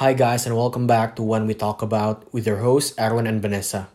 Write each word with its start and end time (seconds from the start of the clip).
Hi, 0.00 0.16
guys, 0.16 0.48
and 0.48 0.56
welcome 0.56 0.86
back 0.88 1.12
to 1.16 1.22
When 1.22 1.44
We 1.46 1.52
Talk 1.52 1.84
About 1.84 2.24
with 2.32 2.46
your 2.48 2.64
hosts, 2.64 2.96
Erwin 2.96 3.28
and 3.28 3.36
Vanessa. 3.36 3.92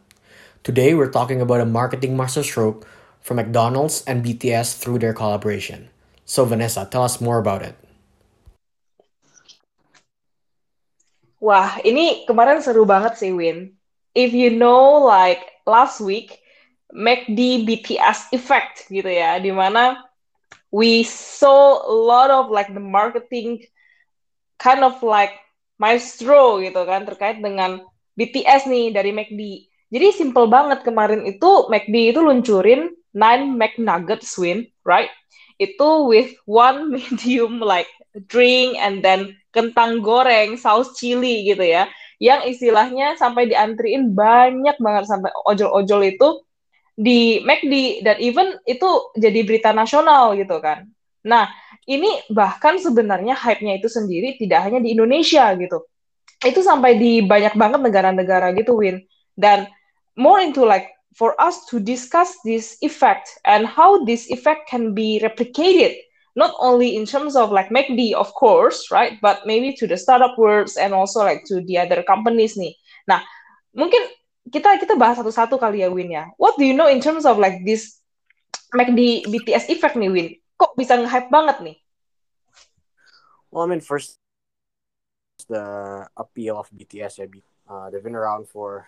Today, 0.61 0.93
we're 0.93 1.09
talking 1.09 1.41
about 1.41 1.61
a 1.61 1.65
marketing 1.65 2.13
masterstroke 2.13 2.85
from 3.25 3.41
McDonald's 3.41 4.05
and 4.05 4.23
BTS 4.23 4.77
through 4.77 5.01
their 5.01 5.17
collaboration. 5.17 5.89
So, 6.23 6.45
Vanessa, 6.45 6.85
tell 6.85 7.01
us 7.01 7.17
more 7.17 7.41
about 7.41 7.65
it. 7.65 7.73
Wah, 11.41 11.81
ini 11.81 12.29
kemarin 12.29 12.61
seru 12.61 12.85
banget 12.85 13.17
sih, 13.17 13.33
Win. 13.33 13.73
If 14.13 14.29
you 14.29 14.53
know, 14.53 15.01
like, 15.01 15.41
last 15.65 16.05
week, 16.05 16.37
McD 16.93 17.65
BTS 17.65 18.29
effect 18.29 18.85
gitu 18.93 19.09
ya, 19.09 19.41
dimana 19.41 20.05
we 20.69 21.01
saw 21.01 21.81
a 21.81 21.89
lot 21.89 22.29
of 22.29 22.53
like 22.53 22.69
the 22.69 22.85
marketing 22.93 23.65
kind 24.61 24.85
of 24.85 25.01
like 25.01 25.41
maestro 25.75 26.63
gitu 26.63 26.81
kan 26.87 27.03
terkait 27.03 27.43
dengan 27.43 27.83
BTS 28.15 28.71
nih 28.71 28.95
dari 28.95 29.11
McD. 29.11 29.41
Jadi 29.91 30.07
simple 30.15 30.47
banget 30.47 30.81
kemarin 30.81 31.23
itu 31.27 31.67
McD 31.67 32.15
itu 32.15 32.19
luncurin 32.23 32.91
9 33.15 33.55
McNuggets 33.55 34.35
win, 34.39 34.67
right? 34.83 35.11
Itu 35.55 36.07
with 36.07 36.35
one 36.47 36.89
medium 36.95 37.63
like 37.63 37.87
drink 38.27 38.79
and 38.79 39.03
then 39.03 39.35
kentang 39.55 40.03
goreng, 40.03 40.59
saus 40.59 40.95
chili 40.99 41.47
gitu 41.47 41.63
ya. 41.63 41.87
Yang 42.19 42.55
istilahnya 42.55 43.19
sampai 43.19 43.51
diantriin 43.51 44.15
banyak 44.15 44.79
banget 44.79 45.05
sampai 45.07 45.31
ojol-ojol 45.47 46.01
itu 46.07 46.29
di 46.95 47.43
McD 47.43 48.03
dan 48.07 48.15
even 48.23 48.55
itu 48.63 48.87
jadi 49.19 49.43
berita 49.43 49.75
nasional 49.75 50.31
gitu 50.39 50.63
kan. 50.63 50.87
Nah, 51.27 51.51
ini 51.85 52.25
bahkan 52.33 52.81
sebenarnya 52.81 53.37
hype-nya 53.37 53.77
itu 53.77 53.89
sendiri 53.89 54.37
tidak 54.41 54.65
hanya 54.65 54.81
di 54.81 54.97
Indonesia 54.97 55.53
gitu. 55.53 55.85
Itu 56.41 56.65
sampai 56.65 56.97
di 56.97 57.21
banyak 57.21 57.53
banget 57.57 57.81
negara-negara 57.81 58.53
gitu, 58.57 58.77
Win. 58.81 59.05
Dan 59.37 59.69
more 60.17 60.41
into 60.41 60.65
like 60.65 60.89
for 61.13 61.37
us 61.37 61.63
to 61.69 61.77
discuss 61.79 62.35
this 62.43 62.75
effect 62.81 63.29
and 63.45 63.63
how 63.69 64.03
this 64.03 64.27
effect 64.33 64.67
can 64.67 64.91
be 64.97 65.21
replicated 65.21 65.95
not 66.35 66.51
only 66.59 66.99
in 66.99 67.07
terms 67.07 67.35
of 67.35 67.49
like 67.51 67.71
MACD, 67.71 68.11
of 68.11 68.27
course, 68.35 68.91
right, 68.91 69.15
but 69.23 69.47
maybe 69.47 69.71
to 69.79 69.87
the 69.87 69.95
startup 69.95 70.35
worlds 70.37 70.75
and 70.75 70.91
also 70.93 71.23
like 71.23 71.47
to 71.47 71.63
the 71.63 71.79
other 71.79 72.03
companies 72.03 72.59
nih. 72.59 72.75
Nah, 73.07 73.23
mungkin 73.71 74.03
kita 74.51 74.75
kita 74.77 74.99
bahas 74.99 75.17
satu-satu 75.17 75.55
kali 75.55 75.81
ya 75.81 75.89
Win 75.89 76.11
ya. 76.11 76.27
What 76.35 76.59
do 76.59 76.67
you 76.67 76.75
know 76.75 76.91
in 76.91 76.99
terms 76.99 77.23
of 77.23 77.39
like 77.39 77.63
this 77.63 78.03
MACD 78.75 79.31
BTS 79.31 79.71
effect 79.71 79.95
nih 79.95 80.11
Win? 80.11 80.27
Kok 80.55 80.73
bisa 80.79 80.95
nge-hype 80.95 81.31
banget 81.31 81.57
nih? 81.63 81.77
Well, 83.51 83.63
I 83.63 83.67
mean 83.71 83.83
first 83.83 84.19
the 85.47 86.07
appeal 86.17 86.57
of 86.57 86.69
BTS. 86.71 87.19
Uh, 87.67 87.89
they've 87.89 88.03
been 88.03 88.15
around 88.15 88.47
for 88.47 88.87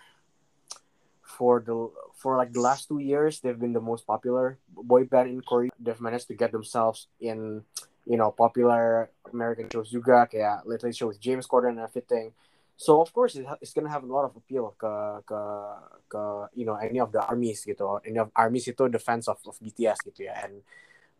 for 1.22 1.60
the 1.60 1.90
for 2.16 2.36
like 2.36 2.52
the 2.52 2.60
last 2.60 2.88
two 2.88 2.98
years. 2.98 3.40
They've 3.40 3.58
been 3.58 3.72
the 3.72 3.84
most 3.84 4.06
popular 4.06 4.58
boy 4.68 5.04
band 5.04 5.28
in 5.30 5.40
Korea. 5.40 5.70
They've 5.78 6.00
managed 6.00 6.28
to 6.28 6.34
get 6.34 6.52
themselves 6.52 7.06
in 7.20 7.62
you 8.08 8.16
know 8.16 8.32
popular 8.32 9.10
American 9.32 9.68
shows 9.68 9.92
juga 9.92 10.24
kayak 10.24 10.64
Late 10.64 10.90
Show 10.96 11.12
with 11.12 11.20
James 11.20 11.46
Corden 11.46 11.76
and 11.76 11.84
everything. 11.84 12.32
So 12.78 13.02
of 13.02 13.12
course 13.12 13.36
it, 13.36 13.44
it's 13.60 13.74
gonna 13.74 13.92
have 13.92 14.06
a 14.06 14.10
lot 14.10 14.24
of 14.24 14.32
appeal 14.34 14.72
ke 14.78 14.92
ke 15.28 15.40
ke 16.08 16.22
you 16.56 16.64
know 16.64 16.80
any 16.80 16.98
of 16.98 17.12
the 17.12 17.20
armies 17.20 17.62
gitu, 17.62 18.00
any 18.02 18.18
of 18.18 18.32
armies 18.32 18.66
itu 18.66 18.88
the 18.88 19.02
fans 19.02 19.28
of, 19.28 19.38
of 19.44 19.58
BTS 19.60 20.00
gitu 20.08 20.26
ya. 20.30 20.34
And 20.42 20.64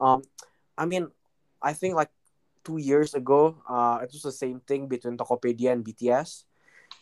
um, 0.00 0.22
I 0.76 0.86
mean, 0.86 1.08
I 1.62 1.72
think 1.72 1.94
like 1.94 2.10
two 2.64 2.78
years 2.78 3.14
ago, 3.14 3.56
uh, 3.68 4.00
it 4.02 4.10
was 4.12 4.22
the 4.22 4.32
same 4.32 4.60
thing 4.60 4.86
between 4.86 5.16
Tokopedia 5.16 5.72
and 5.72 5.84
BTS, 5.84 6.44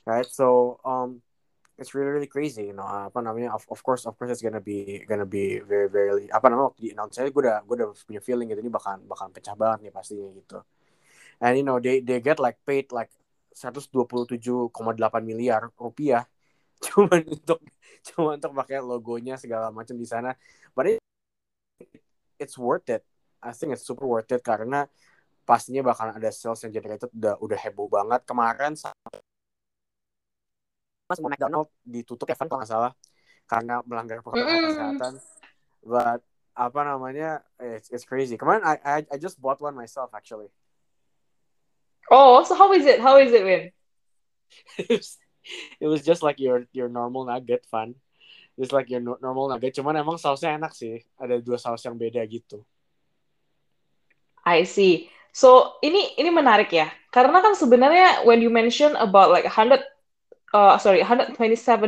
right? 0.06 0.26
So 0.26 0.80
um, 0.84 1.22
it's 1.78 1.94
really 1.94 2.10
really 2.10 2.30
crazy, 2.30 2.72
you 2.72 2.76
know. 2.76 2.86
Apa 2.86 3.20
namanya? 3.20 3.52
Of, 3.52 3.68
of 3.68 3.80
course, 3.82 4.06
of 4.06 4.16
course, 4.16 4.32
it's 4.32 4.42
gonna 4.42 4.64
be 4.64 5.04
gonna 5.04 5.28
be 5.28 5.60
very 5.60 5.88
very 5.88 6.30
apa 6.32 6.48
namanya? 6.48 6.72
Di 6.80 6.92
announce 6.96 7.20
gue 7.20 7.42
udah 7.42 7.62
gue 7.64 7.74
udah 7.76 7.88
punya 8.06 8.20
feeling 8.24 8.48
gitu 8.48 8.60
ini 8.64 8.72
bakal 8.72 9.00
bakal 9.04 9.28
pecah 9.28 9.56
banget 9.56 9.88
nih 9.88 9.92
pastinya 9.92 10.28
gitu. 10.32 10.58
And 11.40 11.60
you 11.60 11.64
know 11.64 11.76
they 11.76 12.00
they 12.00 12.24
get 12.24 12.40
like 12.40 12.56
paid 12.64 12.88
like 12.96 13.12
127,8 13.52 14.72
miliar 15.24 15.72
rupiah 15.80 16.28
cuma 16.84 17.08
untuk 17.24 17.60
cuma 18.04 18.36
untuk 18.36 18.52
pakai 18.52 18.80
logonya 18.84 19.40
segala 19.40 19.72
macam 19.72 19.96
di 19.96 20.04
sana. 20.08 20.36
But 20.76 20.96
it, 20.96 21.00
it's 22.38 22.56
worth 22.56 22.88
it. 22.88 23.04
I 23.42 23.52
think 23.52 23.72
it's 23.72 23.84
super 23.84 24.08
worth 24.08 24.32
it 24.32 24.42
karena 24.42 24.88
pastinya 25.46 25.86
bakalan 25.86 26.18
ada 26.18 26.30
sales 26.34 26.58
yang 26.66 26.74
generated 26.74 27.06
udah 27.14 27.38
udah 27.38 27.58
heboh 27.58 27.86
banget 27.86 28.26
kemarin 28.26 28.74
semua 28.74 29.22
McDonald 31.30 31.70
ditutup 31.86 32.26
ya 32.26 32.34
kan 32.34 32.50
kalau 32.50 32.66
nggak 32.66 32.72
salah 32.72 32.92
karena 33.46 33.78
melanggar 33.86 34.26
protokol 34.26 34.42
mm. 34.42 34.74
kesehatan. 34.74 35.14
But 35.86 36.20
apa 36.58 36.80
namanya 36.82 37.46
it's, 37.62 37.94
it's 37.94 38.02
crazy. 38.02 38.34
Kemarin 38.34 38.66
I, 38.66 38.74
I 38.82 38.98
I 39.06 39.16
just 39.22 39.38
bought 39.38 39.62
one 39.62 39.78
myself 39.78 40.10
actually. 40.10 40.50
Oh, 42.10 42.42
so 42.42 42.58
how 42.58 42.74
is 42.74 42.86
it? 42.86 42.98
How 42.98 43.22
is 43.22 43.30
it, 43.30 43.46
Win? 43.46 43.70
it, 44.78 44.90
was, 44.90 45.18
it 45.82 45.86
was 45.86 46.02
just 46.02 46.22
like 46.22 46.42
your 46.42 46.66
your 46.74 46.90
normal 46.90 47.26
nugget 47.26 47.66
fun. 47.70 47.94
Just 48.56 48.72
like 48.72 48.88
your 48.88 49.04
normal 49.04 49.52
nugget. 49.52 49.76
Cuman 49.76 50.00
emang 50.00 50.16
sausnya 50.16 50.56
enak 50.56 50.72
sih. 50.72 51.04
Ada 51.20 51.44
dua 51.44 51.60
saus 51.60 51.84
yang 51.84 52.00
beda 52.00 52.24
gitu. 52.24 52.64
I 54.48 54.64
see. 54.64 55.12
So 55.36 55.76
ini 55.84 56.16
ini 56.16 56.32
menarik 56.32 56.72
ya. 56.72 56.88
Karena 57.12 57.44
kan 57.44 57.52
sebenarnya 57.52 58.24
when 58.24 58.40
you 58.40 58.48
mention 58.48 58.96
about 58.96 59.28
like 59.28 59.44
100 59.44 59.84
uh, 60.56 60.80
sorry 60.80 61.04
127 61.04 61.36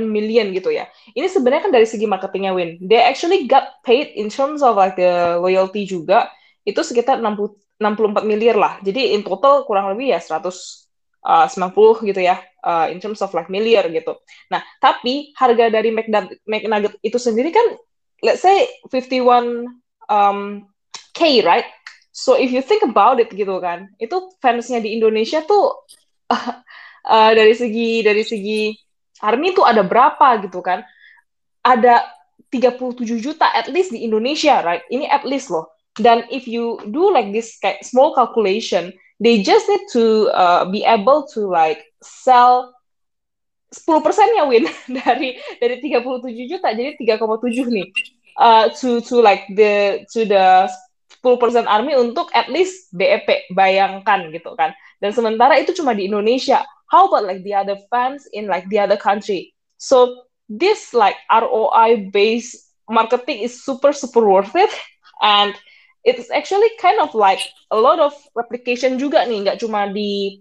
million 0.05 0.53
gitu 0.53 0.69
ya. 0.69 0.93
Ini 1.17 1.25
sebenarnya 1.33 1.69
kan 1.69 1.73
dari 1.73 1.89
segi 1.89 2.05
marketingnya 2.05 2.53
Win. 2.53 2.77
They 2.85 3.01
actually 3.01 3.49
got 3.49 3.81
paid 3.89 4.13
in 4.13 4.29
terms 4.29 4.61
of 4.61 4.77
like 4.77 5.01
the 5.01 5.41
loyalty 5.41 5.89
juga. 5.89 6.29
Itu 6.69 6.85
sekitar 6.85 7.25
60 7.25 7.57
64 7.81 8.29
miliar 8.29 8.61
lah. 8.61 8.77
Jadi 8.85 9.17
in 9.17 9.25
total 9.25 9.65
kurang 9.65 9.89
lebih 9.95 10.13
ya 10.13 10.21
190 10.21 10.85
gitu 12.05 12.21
ya 12.21 12.43
uh, 12.65 12.87
in 12.91 12.99
terms 12.99 13.21
of 13.23 13.31
like 13.35 13.51
miliar 13.51 13.87
gitu. 13.91 14.17
Nah, 14.51 14.63
tapi 14.83 15.33
harga 15.35 15.71
dari 15.71 15.91
McNugget 16.47 16.99
itu 17.05 17.19
sendiri 17.19 17.51
kan 17.55 17.67
let's 18.23 18.43
say 18.43 18.67
51 18.91 19.69
um, 20.11 20.67
K 21.15 21.43
right? 21.43 21.67
So 22.15 22.35
if 22.35 22.51
you 22.51 22.63
think 22.63 22.83
about 22.83 23.23
it 23.23 23.31
gitu 23.31 23.63
kan, 23.63 23.95
itu 24.03 24.35
fansnya 24.43 24.83
di 24.83 24.95
Indonesia 24.99 25.43
tuh 25.47 25.87
uh, 26.35 26.49
uh, 27.07 27.31
dari 27.35 27.55
segi 27.55 28.03
dari 28.03 28.27
segi 28.27 28.75
Army 29.23 29.55
tuh 29.55 29.67
ada 29.67 29.83
berapa 29.83 30.43
gitu 30.47 30.63
kan? 30.63 30.83
Ada 31.63 32.07
37 32.49 33.05
juta 33.21 33.51
at 33.51 33.69
least 33.69 33.93
di 33.93 34.03
Indonesia, 34.07 34.63
right? 34.63 34.83
Ini 34.91 35.07
at 35.11 35.27
least 35.27 35.51
loh 35.51 35.79
dan 35.99 36.25
if 36.31 36.47
you 36.47 36.79
do 36.95 37.11
like 37.11 37.35
this 37.35 37.59
small 37.83 38.15
calculation, 38.15 38.95
they 39.21 39.43
just 39.43 39.69
need 39.69 39.83
to 39.93 40.31
uh, 40.31 40.65
be 40.71 40.87
able 40.87 41.27
to 41.35 41.51
like 41.51 41.85
sell 42.03 42.75
10 43.73 44.01
persennya 44.01 44.49
win 44.49 44.65
dari 45.05 45.37
dari 45.61 45.77
37 45.81 46.51
juta. 46.51 46.73
Jadi 46.73 46.97
3,7 46.97 47.69
nih. 47.69 47.89
Uh, 48.39 48.71
to 48.71 49.03
to 49.03 49.19
like 49.19 49.51
the 49.59 50.07
to 50.15 50.23
the 50.23 50.71
10% 51.27 51.67
army 51.67 51.99
untuk 51.99 52.31
at 52.31 52.47
least 52.47 52.95
BEP 52.95 53.51
bayangkan 53.53 54.31
gitu 54.31 54.55
kan. 54.55 54.71
Dan 55.03 55.11
sementara 55.11 55.59
itu 55.59 55.75
cuma 55.75 55.93
di 55.93 56.07
Indonesia. 56.07 56.63
How 56.89 57.11
about 57.11 57.27
like 57.27 57.43
the 57.45 57.53
other 57.53 57.77
fans 57.91 58.25
in 58.31 58.47
like 58.47 58.65
the 58.71 58.79
other 58.79 58.97
country? 58.97 59.53
So 59.77 60.25
this 60.49 60.95
like 60.95 61.19
ROI 61.29 62.15
based 62.15 62.73
marketing 62.89 63.45
is 63.45 63.61
super 63.61 63.93
super 63.93 64.25
worth 64.25 64.55
it. 64.57 64.71
And 65.21 65.53
it's 66.07 66.31
actually 66.31 66.71
kind 66.81 67.03
of 67.03 67.13
like 67.13 67.43
a 67.75 67.77
lot 67.77 67.99
of 67.99 68.15
replication 68.39 68.97
juga 68.97 69.27
nih, 69.27 69.45
nggak 69.45 69.61
cuma 69.61 69.91
di 69.91 70.41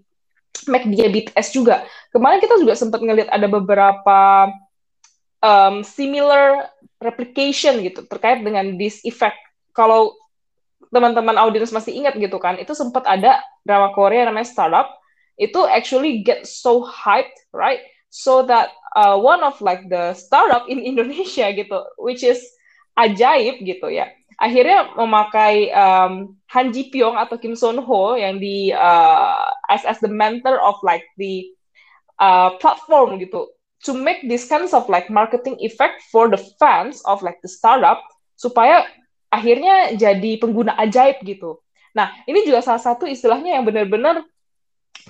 McD 0.66 0.98
BTS 1.12 1.54
juga. 1.54 1.86
Kemarin 2.10 2.42
kita 2.42 2.58
juga 2.58 2.74
sempat 2.74 2.98
ngelihat 3.04 3.30
ada 3.30 3.46
beberapa 3.46 4.50
um, 5.44 5.86
similar 5.86 6.66
replication 6.98 7.78
gitu 7.84 8.02
terkait 8.10 8.42
dengan 8.42 8.74
this 8.74 9.04
effect. 9.06 9.38
Kalau 9.76 10.16
teman-teman 10.90 11.38
audiens 11.38 11.70
masih 11.70 11.94
ingat 11.94 12.18
gitu 12.18 12.40
kan, 12.42 12.58
itu 12.58 12.74
sempat 12.74 13.06
ada 13.06 13.38
drama 13.62 13.94
Korea 13.94 14.26
namanya 14.26 14.48
Startup. 14.48 14.88
Itu 15.38 15.62
actually 15.70 16.26
get 16.26 16.50
so 16.50 16.82
hyped, 16.82 17.36
right? 17.54 17.78
So 18.10 18.42
that 18.50 18.74
uh, 18.98 19.14
one 19.14 19.46
of 19.46 19.60
like 19.62 19.86
the 19.86 20.16
startup 20.18 20.66
in 20.66 20.82
Indonesia 20.82 21.54
gitu, 21.54 21.78
which 22.00 22.26
is 22.26 22.42
ajaib 22.98 23.62
gitu 23.62 23.94
ya 23.94 24.10
akhirnya 24.38 24.94
memakai 24.94 25.74
um, 25.74 26.38
Han 26.54 26.70
Ji 26.70 26.94
Pyong 26.94 27.18
atau 27.18 27.36
Kim 27.36 27.58
Son 27.58 27.76
Ho 27.82 28.14
yang 28.14 28.38
di 28.38 28.70
uh, 28.70 29.34
as 29.66 29.82
as 29.82 29.98
the 29.98 30.08
mentor 30.08 30.62
of 30.62 30.78
like 30.86 31.04
the 31.18 31.50
uh, 32.22 32.54
platform 32.62 33.18
gitu 33.18 33.50
to 33.82 33.94
make 33.94 34.22
this 34.30 34.46
kinds 34.46 34.70
of 34.74 34.86
like 34.86 35.10
marketing 35.10 35.58
effect 35.62 36.02
for 36.10 36.30
the 36.30 36.38
fans 36.58 37.02
of 37.06 37.22
like 37.22 37.38
the 37.42 37.50
startup 37.50 38.02
supaya 38.38 38.86
akhirnya 39.28 39.94
jadi 39.98 40.38
pengguna 40.38 40.78
ajaib 40.78 41.20
gitu. 41.26 41.58
Nah, 41.94 42.14
ini 42.30 42.46
juga 42.46 42.62
salah 42.62 42.80
satu 42.80 43.10
istilahnya 43.10 43.58
yang 43.58 43.66
benar-benar 43.66 44.22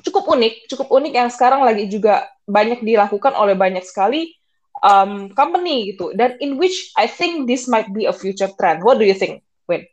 cukup 0.01 0.25
unik, 0.25 0.73
cukup 0.73 0.89
unik 0.89 1.13
yang 1.13 1.29
sekarang 1.29 1.65
lagi 1.65 1.89
juga 1.89 2.29
banyak 2.49 2.81
dilakukan 2.81 3.37
oleh 3.37 3.53
banyak 3.53 3.85
sekali 3.85 4.38
um, 4.83 5.31
company 5.35 5.95
gitu. 5.95 6.15
Dan 6.15 6.37
in 6.41 6.57
which 6.59 6.93
I 6.95 7.07
think 7.07 7.47
this 7.47 7.67
might 7.67 7.91
be 7.93 8.07
a 8.07 8.15
future 8.15 8.51
trend. 8.55 8.83
What 8.83 8.99
do 8.99 9.05
you 9.05 9.15
think, 9.15 9.43
Win? 9.67 9.87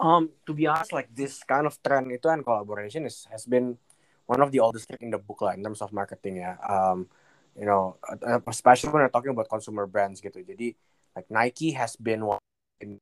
Um, 0.00 0.34
to 0.46 0.52
be 0.52 0.66
honest, 0.66 0.92
like 0.92 1.08
this 1.14 1.42
kind 1.46 1.66
of 1.66 1.78
trend 1.80 2.10
itu 2.10 2.26
and 2.28 2.42
collaboration 2.42 3.06
is 3.06 3.26
has 3.30 3.46
been 3.46 3.78
one 4.26 4.42
of 4.42 4.50
the 4.50 4.60
oldest 4.60 4.90
trick 4.90 5.02
in 5.02 5.14
the 5.14 5.20
book 5.20 5.40
lah 5.44 5.54
in 5.54 5.62
terms 5.62 5.80
of 5.80 5.94
marketing 5.94 6.42
ya. 6.42 6.58
Um, 6.64 7.06
you 7.54 7.66
know, 7.66 7.96
uh, 8.02 8.42
especially 8.50 8.90
when 8.90 9.06
we're 9.06 9.14
talking 9.14 9.30
about 9.30 9.48
consumer 9.48 9.86
brands 9.86 10.18
gitu. 10.18 10.42
Jadi 10.42 10.74
like 11.14 11.30
Nike 11.30 11.72
has 11.78 11.94
been 11.94 12.26
one 12.26 12.42
in 12.82 12.98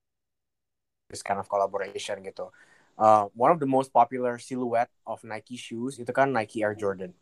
this 1.09 1.25
kind 1.25 1.41
of 1.41 1.49
collaboration 1.49 2.21
gitu. 2.21 2.53
Uh, 3.01 3.33
one 3.33 3.49
of 3.49 3.57
the 3.57 3.69
most 3.69 3.89
popular 3.89 4.37
silhouette 4.37 4.93
of 5.09 5.25
Nike 5.25 5.57
shoes 5.57 5.97
itu 5.97 6.13
kan 6.13 6.29
Nike 6.29 6.61
Air 6.61 6.77
Jordan. 6.77 7.17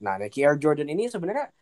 Nah, 0.00 0.16
Nike 0.16 0.40
Air 0.40 0.56
Jordan 0.56 0.88
ini 0.88 1.12
sebenarnya 1.12 1.52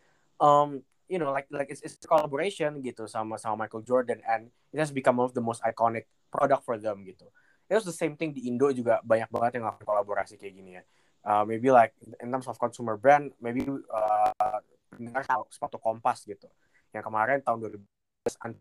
um, 0.40 0.82
you 1.08 1.18
know 1.18 1.30
like 1.32 1.46
like 1.50 1.70
it's, 1.70 1.82
it's 1.82 1.98
collaboration 2.02 2.82
gitu 2.82 3.06
sama 3.06 3.38
sama 3.38 3.66
Michael 3.66 3.86
Jordan 3.86 4.20
and 4.26 4.50
it 4.74 4.78
has 4.78 4.90
become 4.90 5.20
one 5.20 5.28
of 5.28 5.34
the 5.34 5.44
most 5.44 5.62
iconic 5.62 6.10
product 6.28 6.66
for 6.66 6.76
them 6.76 7.04
gitu. 7.06 7.28
It 7.66 7.74
was 7.74 7.86
the 7.86 7.94
same 7.94 8.14
thing 8.14 8.30
di 8.30 8.46
Indo 8.46 8.70
juga 8.70 9.02
banyak 9.02 9.26
banget 9.30 9.58
yang 9.58 9.66
ngelakuin 9.66 9.86
kolaborasi 9.86 10.38
kayak 10.38 10.54
gini 10.54 10.70
ya. 10.78 10.82
Uh, 11.26 11.42
maybe 11.42 11.74
like 11.74 11.90
in 12.22 12.30
terms 12.30 12.46
of 12.46 12.54
consumer 12.54 12.94
brand, 12.94 13.34
maybe 13.42 13.66
uh, 13.66 14.62
pendengar 14.94 15.26
sepatu 15.50 15.82
kompas 15.82 16.22
gitu 16.22 16.46
yang 16.94 17.02
kemarin 17.02 17.42
tahun 17.42 17.66
2000 17.66 18.54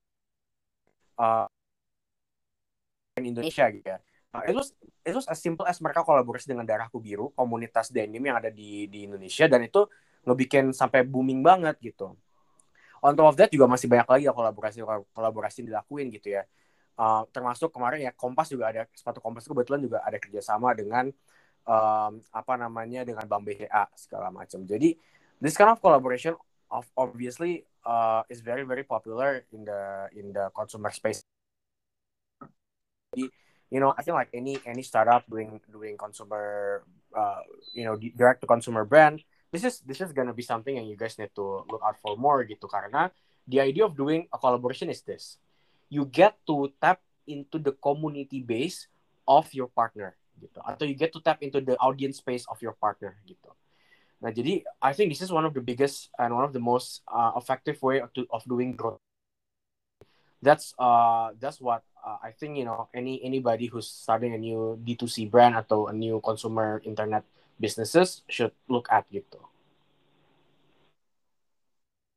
uh, 1.21 1.45
Indonesia 3.21 3.69
gitu 3.71 3.87
ya 3.87 3.99
uh, 4.35 4.43
it 4.43 4.55
was 4.55 4.75
it 5.07 5.15
was 5.15 5.25
as 5.31 5.39
simple 5.39 5.63
as 5.63 5.79
mereka 5.79 6.03
kolaborasi 6.03 6.51
dengan 6.51 6.67
darahku 6.67 6.99
biru 6.99 7.31
komunitas 7.31 7.87
denim 7.87 8.19
yang 8.19 8.35
ada 8.35 8.51
di 8.51 8.91
di 8.91 9.07
Indonesia 9.07 9.47
dan 9.47 9.63
itu 9.63 9.87
ngebikin 10.27 10.75
sampai 10.75 11.07
booming 11.07 11.39
banget 11.39 11.79
gitu. 11.79 12.17
On 12.99 13.13
top 13.13 13.31
of 13.31 13.35
that 13.37 13.53
juga 13.53 13.69
masih 13.69 13.85
banyak 13.85 14.07
lagi 14.09 14.23
ya 14.27 14.33
kolaborasi 14.33 14.81
kolaborasi 15.13 15.59
dilakuin 15.63 16.09
gitu 16.11 16.35
ya. 16.35 16.43
Uh, 16.95 17.27
termasuk 17.29 17.75
kemarin 17.75 18.07
ya 18.07 18.11
Kompas 18.15 18.47
juga 18.47 18.71
ada 18.71 18.87
sepatu 18.95 19.19
Kompas 19.19 19.43
itu 19.45 19.51
kebetulan 19.51 19.83
juga 19.83 19.99
ada 20.01 20.15
kerjasama 20.15 20.71
dengan 20.73 21.11
um, 21.67 22.11
apa 22.31 22.53
namanya 22.55 23.03
dengan 23.05 23.27
Bank 23.29 23.45
BCA 23.45 23.91
segala 23.93 24.33
macam. 24.33 24.65
Jadi 24.65 24.97
this 25.37 25.53
kind 25.53 25.69
of 25.69 25.77
collaboration 25.83 26.33
of 26.71 26.87
obviously 26.97 27.67
uh, 27.85 28.25
is 28.31 28.41
very 28.41 28.65
very 28.65 28.81
popular 28.81 29.45
in 29.53 29.67
the 29.67 30.09
in 30.17 30.33
the 30.33 30.49
consumer 30.55 30.89
space. 30.89 31.21
You 33.73 33.79
know, 33.81 33.93
I 33.97 34.05
feel 34.05 34.13
like 34.13 34.29
any 34.33 34.61
any 34.65 34.85
startup 34.85 35.25
doing 35.25 35.59
doing 35.71 35.97
consumer, 35.97 36.85
uh, 37.15 37.41
you 37.73 37.83
know, 37.83 37.97
direct 37.97 38.41
to 38.41 38.47
consumer 38.47 38.85
brand, 38.85 39.25
this 39.49 39.65
is 39.65 39.81
this 39.81 39.99
is 40.01 40.13
gonna 40.13 40.33
be 40.33 40.45
something 40.45 40.77
and 40.77 40.85
you 40.87 40.95
guys 40.95 41.17
need 41.17 41.33
to 41.35 41.65
look 41.69 41.81
out 41.81 41.97
for 41.99 42.15
more 42.15 42.45
gitu 42.45 42.69
karena 42.69 43.09
the 43.47 43.61
idea 43.61 43.85
of 43.85 43.93
doing 43.97 44.27
a 44.33 44.37
collaboration 44.37 44.89
is 44.89 45.01
this, 45.01 45.37
you 45.89 46.05
get 46.05 46.37
to 46.45 46.73
tap 46.81 47.01
into 47.25 47.57
the 47.57 47.73
community 47.81 48.41
base 48.41 48.89
of 49.25 49.49
your 49.53 49.69
partner 49.69 50.17
gitu, 50.41 50.59
atau 50.61 50.83
you 50.85 50.97
get 50.97 51.13
to 51.13 51.21
tap 51.21 51.41
into 51.41 51.61
the 51.61 51.77
audience 51.77 52.17
space 52.19 52.45
of 52.49 52.57
your 52.61 52.73
partner 52.73 53.15
gitu. 53.25 53.49
Nah, 54.19 54.33
jadi 54.33 54.65
I 54.81 54.91
think 54.97 55.13
this 55.13 55.21
is 55.21 55.29
one 55.29 55.45
of 55.45 55.53
the 55.53 55.61
biggest 55.61 56.09
and 56.17 56.33
one 56.33 56.45
of 56.45 56.53
the 56.55 56.63
most 56.63 57.05
uh, 57.05 57.37
effective 57.37 57.77
way 57.85 58.01
to, 58.01 58.25
of 58.33 58.41
doing 58.49 58.73
growth. 58.73 59.04
That's 60.45 60.77
uh 60.77 61.33
that's 61.41 61.57
what 61.57 61.81
uh, 62.05 62.21
I 62.21 62.29
think 62.29 62.61
you 62.61 62.69
know 62.69 62.85
any 62.93 63.17
anybody 63.25 63.65
who's 63.65 63.89
starting 63.89 64.37
a 64.37 64.37
new 64.37 64.77
D2C 64.77 65.25
brand 65.25 65.57
atau 65.57 65.89
a 65.89 65.93
new 65.97 66.21
consumer 66.21 66.85
internet 66.85 67.25
businesses 67.57 68.21
should 68.29 68.53
look 68.69 68.85
at 68.93 69.09
gitu. 69.09 69.41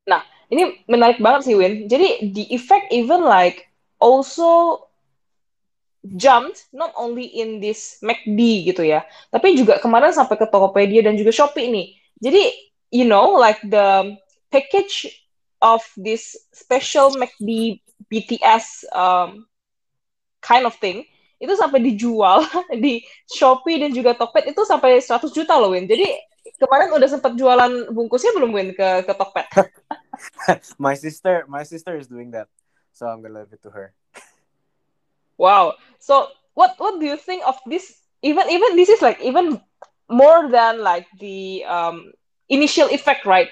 Nah, 0.05 0.25
ini 0.53 0.85
menarik 0.85 1.25
banget 1.25 1.49
sih 1.49 1.57
Win. 1.57 1.89
Jadi 1.89 2.33
the 2.37 2.45
effect 2.53 2.93
even 2.93 3.25
like 3.25 3.73
also 3.97 4.85
jumped 6.17 6.69
not 6.73 6.93
only 6.97 7.29
in 7.29 7.61
this 7.61 8.01
McD 8.05 8.69
gitu 8.69 8.85
ya, 8.85 9.05
tapi 9.33 9.57
juga 9.57 9.81
kemarin 9.81 10.13
sampai 10.13 10.37
ke 10.37 10.47
Tokopedia 10.49 11.01
dan 11.01 11.17
juga 11.17 11.33
Shopee 11.33 11.69
nih. 11.69 11.87
Jadi 12.21 12.43
you 12.93 13.09
know 13.09 13.37
like 13.37 13.61
the 13.65 14.17
package 14.53 15.09
of 15.61 15.85
this 16.01 16.37
special 16.55 17.13
McD 17.17 17.81
BTS 18.09 18.89
um, 18.93 19.45
kind 20.41 20.65
of 20.65 20.75
thing 20.77 21.05
itu 21.39 21.55
sampai 21.55 21.79
dijual 21.79 22.43
di 22.85 23.05
Shopee 23.31 23.79
dan 23.79 23.95
juga 23.95 24.17
Tokped 24.19 24.51
itu 24.51 24.63
sampai 24.67 24.99
100 24.99 25.31
juta 25.31 25.55
loh 25.55 25.71
Win. 25.71 25.87
Jadi 25.87 26.19
kemarin 26.59 26.91
udah 26.91 27.07
sempat 27.07 27.39
jualan 27.39 27.95
bungkusnya 27.95 28.35
belum 28.35 28.51
Win 28.51 28.75
ke 28.75 29.07
ke 29.07 29.13
Tokped? 29.15 29.47
my 30.83 30.99
sister, 30.99 31.47
my 31.47 31.63
sister 31.63 31.95
is 31.95 32.11
doing 32.11 32.35
that. 32.35 32.51
So 32.91 33.07
I'm 33.07 33.23
gonna 33.23 33.47
leave 33.47 33.55
it 33.55 33.63
to 33.63 33.71
her. 33.71 33.95
Wow. 35.39 35.79
So 36.03 36.35
what 36.59 36.75
what 36.83 36.99
do 36.99 37.07
you 37.07 37.15
think 37.15 37.47
of 37.47 37.55
this? 37.71 37.87
Even 38.27 38.51
even 38.51 38.75
this 38.75 38.91
is 38.91 38.99
like 38.99 39.23
even 39.23 39.63
more 40.11 40.51
than 40.51 40.83
like 40.83 41.07
the 41.23 41.63
um, 41.71 42.11
initial 42.51 42.91
effect, 42.91 43.23
right? 43.23 43.47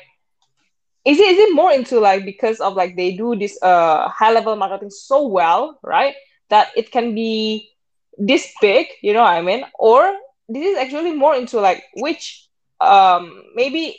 Is 1.06 1.18
it 1.18 1.28
is 1.28 1.38
it 1.38 1.54
more 1.54 1.72
into 1.72 2.00
like 2.00 2.24
because 2.24 2.60
of 2.60 2.74
like 2.74 2.96
they 2.96 3.16
do 3.16 3.36
this 3.36 3.58
uh, 3.62 4.08
high 4.08 4.32
level 4.32 4.56
marketing 4.56 4.90
so 4.90 5.26
well, 5.26 5.78
right? 5.82 6.14
That 6.50 6.68
it 6.76 6.90
can 6.92 7.14
be 7.14 7.70
this 8.18 8.52
big, 8.60 8.88
you 9.02 9.12
know 9.14 9.22
what 9.22 9.34
I 9.34 9.42
mean? 9.42 9.64
Or 9.78 10.12
this 10.48 10.64
is 10.66 10.78
actually 10.78 11.12
more 11.14 11.34
into 11.36 11.60
like 11.60 11.84
which 11.96 12.48
um 12.80 13.42
maybe 13.54 13.98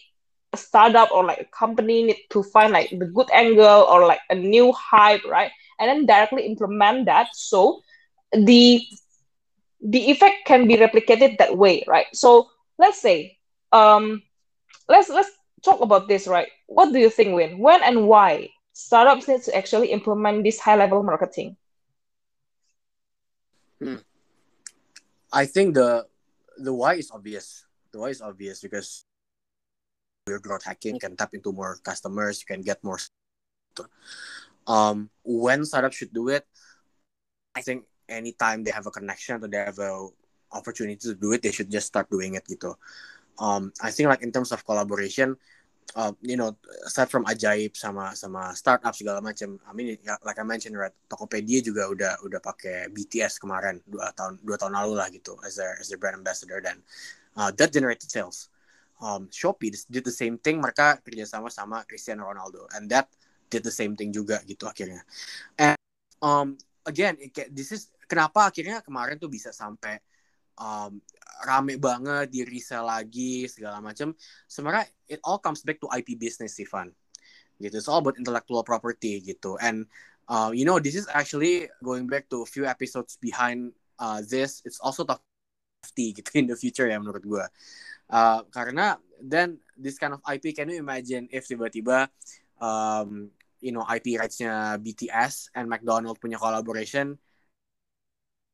a 0.54 0.58
startup 0.58 1.12
or 1.12 1.24
like 1.26 1.40
a 1.40 1.46
company 1.58 2.04
need 2.04 2.18
to 2.32 2.44
find 2.44 2.74
like 2.74 2.90
the 2.92 3.06
good 3.08 3.30
angle 3.34 3.86
or 3.90 4.06
like 4.08 4.20
a 4.30 4.36
new 4.36 4.72
hype, 4.74 5.24
right? 5.26 5.52
and 5.80 5.90
then 5.90 6.06
directly 6.06 6.46
implement 6.46 7.06
that 7.06 7.28
so 7.34 7.82
the 8.34 8.82
the 9.82 10.10
effect 10.12 10.46
can 10.46 10.68
be 10.68 10.76
replicated 10.76 11.38
that 11.38 11.58
way 11.58 11.84
right 11.88 12.08
so 12.14 12.50
let's 12.80 13.00
say 13.02 13.38
um 13.72 14.22
let's 14.90 15.10
let's 15.10 15.30
talk 15.68 15.84
about 15.84 16.08
this 16.08 16.32
right 16.32 16.48
what 16.72 16.96
do 16.96 17.00
you 17.00 17.12
think 17.12 17.36
win 17.36 17.60
when 17.60 17.84
and 17.84 18.08
why 18.08 18.48
startups 18.72 19.28
need 19.28 19.44
to 19.44 19.52
actually 19.52 19.92
implement 19.92 20.48
this 20.48 20.64
high 20.64 20.80
level 20.80 21.04
marketing 21.04 21.60
hmm. 23.84 24.00
i 25.36 25.44
think 25.44 25.76
the 25.76 26.08
the 26.64 26.72
why 26.72 26.96
is 26.96 27.12
obvious 27.12 27.68
the 27.92 28.00
why 28.00 28.08
is 28.08 28.24
obvious 28.24 28.64
because 28.64 29.04
your 30.32 30.40
growth 30.40 30.64
hacking 30.64 30.96
can 30.96 31.20
tap 31.20 31.36
into 31.36 31.52
more 31.52 31.76
customers 31.84 32.40
you 32.40 32.48
can 32.48 32.64
get 32.64 32.80
more 32.84 33.00
um, 34.68 35.10
when 35.24 35.66
startups 35.66 35.96
should 35.96 36.14
do 36.14 36.30
it, 36.30 36.46
I 37.56 37.62
think 37.62 37.86
anytime 38.08 38.64
they 38.64 38.72
have 38.72 38.86
a 38.86 38.92
connection 38.92 39.44
or 39.44 39.48
they 39.48 39.58
have 39.58 39.80
a 39.80 40.08
opportunity 40.52 41.00
to 41.08 41.16
do 41.16 41.32
it, 41.32 41.42
they 41.42 41.52
should 41.52 41.72
just 41.72 41.88
start 41.88 42.12
doing 42.12 42.36
it 42.36 42.44
gitu. 42.46 42.76
Um, 43.40 43.72
I 43.82 43.92
think 43.92 44.10
like 44.10 44.22
in 44.22 44.32
terms 44.32 44.52
of 44.52 44.66
collaboration, 44.66 45.38
uh, 45.96 46.12
you 46.22 46.36
know, 46.36 46.58
aside 46.86 47.08
from 47.08 47.24
ajaib 47.26 47.78
sama 47.78 48.12
sama 48.18 48.52
startup 48.58 48.92
segala 48.92 49.24
macam, 49.24 49.56
I 49.64 49.72
mean, 49.72 49.96
like 50.26 50.40
I 50.40 50.44
mentioned, 50.44 50.76
right, 50.76 50.94
Tokopedia 51.08 51.64
juga 51.64 51.88
udah 51.88 52.14
udah 52.26 52.40
pakai 52.44 52.92
BTS 52.92 53.40
kemarin 53.40 53.80
dua 53.88 54.12
tahun 54.12 54.42
dua 54.44 54.60
tahun 54.60 54.76
lalu 54.76 54.94
lah 55.00 55.08
gitu 55.14 55.40
as 55.48 55.56
their 55.56 55.80
as 55.80 55.88
their 55.88 56.02
brand 56.02 56.20
ambassador 56.20 56.60
dan 56.60 56.84
uh, 57.40 57.54
that 57.56 57.72
generated 57.72 58.12
sales. 58.12 58.52
Um, 58.98 59.30
Shopee 59.30 59.70
did 59.88 60.04
the 60.04 60.12
same 60.12 60.42
thing, 60.42 60.58
mereka 60.58 60.98
kerjasama 61.06 61.54
sama 61.54 61.86
Cristiano 61.86 62.26
Ronaldo, 62.26 62.66
and 62.74 62.90
that 62.90 63.06
did 63.48 63.62
the 63.62 63.72
same 63.72 63.94
thing 63.94 64.10
juga 64.10 64.42
gitu 64.44 64.66
akhirnya. 64.66 65.06
And 65.54 65.78
um, 66.20 66.58
again, 66.82 67.16
this 67.54 67.70
is 67.70 67.94
kenapa 68.10 68.50
akhirnya 68.50 68.82
kemarin 68.82 69.22
tuh 69.22 69.30
bisa 69.30 69.54
sampai 69.54 70.02
um, 70.58 71.02
rame 71.46 71.78
banget 71.78 72.34
di 72.34 72.42
resell 72.46 72.86
lagi 72.86 73.46
segala 73.50 73.82
macam. 73.82 74.14
Sebenarnya 74.50 74.90
it 75.10 75.22
all 75.24 75.38
comes 75.38 75.62
back 75.62 75.78
to 75.82 75.90
IP 75.94 76.18
business 76.18 76.58
Ivan. 76.58 76.92
Gitu. 77.58 77.74
It's 77.74 77.90
all 77.90 78.02
about 78.02 78.18
intellectual 78.18 78.62
property 78.62 79.22
gitu. 79.22 79.58
And 79.62 79.90
uh, 80.30 80.54
you 80.54 80.66
know, 80.66 80.78
this 80.78 80.94
is 80.94 81.10
actually 81.10 81.70
going 81.82 82.06
back 82.06 82.30
to 82.30 82.46
a 82.46 82.50
few 82.50 82.66
episodes 82.66 83.18
behind 83.18 83.74
uh, 83.98 84.22
this. 84.26 84.62
It's 84.66 84.82
also 84.82 85.06
NFT 85.88 86.22
gitu 86.22 86.30
in 86.38 86.46
the 86.50 86.58
future 86.58 86.86
ya 86.90 86.98
menurut 87.00 87.24
gue. 87.24 87.46
Uh, 88.08 88.42
karena 88.52 88.96
then 89.20 89.60
this 89.76 90.00
kind 90.00 90.16
of 90.16 90.24
IP, 90.26 90.56
can 90.56 90.72
you 90.72 90.80
imagine 90.80 91.28
if 91.32 91.48
tiba-tiba 91.48 92.08
um, 92.62 93.30
you 93.60 93.74
know 93.74 93.84
IP 93.84 94.16
rights-nya 94.16 94.78
BTS 94.80 95.52
and 95.58 95.68
McDonald 95.68 96.22
punya 96.22 96.40
collaboration 96.40 97.18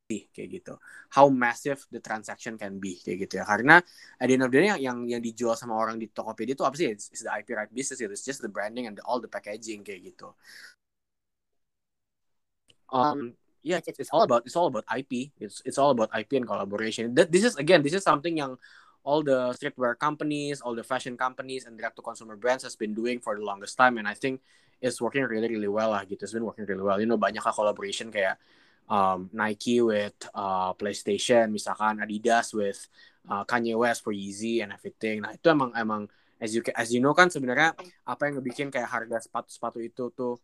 kayak 0.08 0.48
gitu. 0.60 0.74
How 1.16 1.32
massive 1.32 1.80
the 1.88 2.00
transaction 2.00 2.60
can 2.60 2.76
be 2.76 3.00
kayak 3.00 3.24
gitu 3.24 3.40
ya. 3.40 3.44
Karena 3.48 3.80
at 4.20 4.26
the 4.28 4.34
end 4.36 4.44
of 4.44 4.52
the 4.52 4.60
day 4.60 4.68
yang 4.68 4.80
yang, 4.80 4.98
yang 5.08 5.22
dijual 5.24 5.56
sama 5.56 5.72
orang 5.80 5.96
di 5.96 6.12
Tokopedia 6.12 6.52
itu 6.52 6.64
apa 6.64 6.76
sih? 6.76 6.92
It's, 6.92 7.08
it's 7.08 7.24
the 7.24 7.32
IP 7.32 7.56
right 7.56 7.70
business 7.72 8.04
itu. 8.04 8.12
It's 8.12 8.24
just 8.24 8.44
the 8.44 8.52
branding 8.52 8.84
and 8.84 9.00
the, 9.00 9.02
all 9.08 9.16
the 9.16 9.30
packaging 9.30 9.80
kayak 9.80 10.12
gitu. 10.12 10.28
Um, 12.92 13.34
yeah, 13.64 13.80
it's, 13.80 13.98
it's 13.98 14.12
all 14.12 14.22
about 14.22 14.44
it's 14.44 14.54
all 14.54 14.68
about 14.68 14.84
IP. 14.92 15.32
It's 15.40 15.64
it's 15.64 15.80
all 15.80 15.90
about 15.90 16.12
IP 16.12 16.36
and 16.36 16.46
collaboration. 16.46 17.16
That 17.16 17.32
this 17.32 17.42
is 17.42 17.56
again 17.56 17.80
this 17.80 17.96
is 17.96 18.04
something 18.04 18.36
yang 18.36 18.60
all 19.02 19.24
the 19.24 19.56
streetwear 19.56 19.96
companies, 19.96 20.60
all 20.60 20.76
the 20.76 20.84
fashion 20.84 21.16
companies, 21.16 21.64
and 21.64 21.80
direct 21.80 21.96
to 21.96 22.04
consumer 22.04 22.36
brands 22.36 22.62
has 22.62 22.76
been 22.76 22.92
doing 22.92 23.18
for 23.24 23.34
the 23.34 23.42
longest 23.42 23.80
time, 23.80 23.96
and 23.96 24.06
I 24.06 24.14
think 24.14 24.44
it's 24.84 25.00
working 25.00 25.24
really 25.24 25.48
really 25.48 25.72
well 25.72 25.96
lah 25.96 26.04
gitu. 26.04 26.22
It's 26.22 26.36
been 26.36 26.44
working 26.44 26.68
really 26.68 26.84
well. 26.84 27.00
You 27.00 27.08
know 27.08 27.18
banyak 27.18 27.40
collaboration 27.40 28.12
kayak 28.12 28.36
um, 28.88 29.30
Nike 29.32 29.80
with 29.80 30.16
uh, 30.34 30.72
PlayStation, 30.76 31.50
misalkan 31.52 32.00
Adidas 32.00 32.52
with 32.52 32.78
uh, 33.28 33.44
Kanye 33.44 33.76
West 33.76 34.04
for 34.04 34.12
Yeezy 34.12 34.60
and 34.60 34.72
everything. 34.72 35.24
Nah 35.24 35.32
itu 35.32 35.46
emang 35.48 35.70
emang 35.76 36.02
as 36.40 36.52
you 36.52 36.60
as 36.76 36.92
you 36.92 37.00
know 37.00 37.16
kan 37.16 37.30
sebenarnya 37.32 37.72
apa 38.04 38.22
yang 38.28 38.40
ngebikin 38.40 38.68
kayak 38.68 38.90
harga 38.90 39.24
sepatu-sepatu 39.24 39.78
itu 39.80 40.04
tuh 40.12 40.36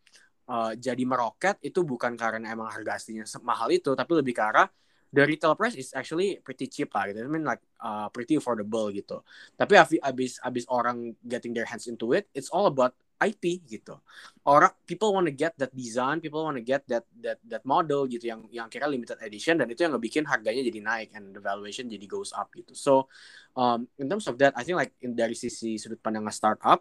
uh, 0.49 0.73
jadi 0.77 1.03
meroket 1.05 1.61
itu 1.61 1.85
bukan 1.85 2.17
karena 2.17 2.53
emang 2.53 2.71
harga 2.71 2.97
aslinya 2.97 3.29
mahal 3.45 3.69
itu, 3.69 3.93
tapi 3.93 4.13
lebih 4.17 4.33
ke 4.33 4.43
arah 4.43 4.69
the 5.11 5.27
retail 5.27 5.59
price 5.59 5.75
is 5.75 5.91
actually 5.91 6.39
pretty 6.41 6.71
cheap 6.71 6.95
lah 6.95 7.11
gitu. 7.11 7.21
I 7.21 7.27
mean 7.27 7.43
like 7.43 7.61
uh, 7.83 8.07
pretty 8.15 8.39
affordable 8.39 8.89
gitu. 8.95 9.27
Tapi 9.59 9.75
abis 9.77 10.39
abis 10.41 10.65
orang 10.71 11.19
getting 11.27 11.51
their 11.51 11.67
hands 11.67 11.91
into 11.91 12.15
it, 12.15 12.31
it's 12.31 12.49
all 12.49 12.71
about 12.71 12.95
IP 13.21 13.61
gitu. 13.69 14.01
Orang 14.49 14.73
people 14.89 15.13
want 15.13 15.29
to 15.29 15.35
get 15.37 15.53
that 15.61 15.69
design, 15.77 16.25
people 16.25 16.41
want 16.41 16.57
to 16.57 16.65
get 16.65 16.89
that 16.89 17.05
that 17.21 17.37
that 17.45 17.61
model 17.69 18.09
gitu 18.09 18.33
yang 18.33 18.41
yang 18.49 18.67
kira 18.73 18.89
limited 18.89 19.21
edition 19.21 19.61
dan 19.61 19.69
itu 19.69 19.85
yang 19.85 19.93
ngebikin 19.93 20.25
harganya 20.25 20.65
jadi 20.65 20.81
naik 20.81 21.09
and 21.13 21.37
the 21.37 21.43
valuation 21.43 21.85
jadi 21.85 22.09
goes 22.09 22.33
up 22.33 22.49
gitu. 22.57 22.73
So 22.73 23.13
um, 23.55 23.85
in 24.01 24.09
terms 24.09 24.25
of 24.25 24.41
that, 24.41 24.57
I 24.57 24.65
think 24.65 24.81
like 24.81 24.97
in 25.05 25.13
dari 25.13 25.37
sisi 25.37 25.77
sudut 25.77 26.01
pandang 26.01 26.25
startup, 26.33 26.81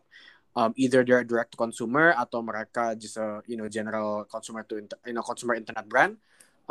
um, 0.55 0.72
either 0.79 1.03
they're 1.03 1.27
direct 1.27 1.60
consumer 1.60 2.15
atau 2.15 2.39
mereka 2.39 2.96
just 2.96 3.19
a 3.19 3.43
you 3.46 3.60
know 3.60 3.67
general 3.67 4.24
consumer 4.25 4.63
to 4.72 4.79
you 5.03 5.15
know 5.15 5.25
consumer 5.25 5.60
internet 5.60 5.86
brand. 5.91 6.15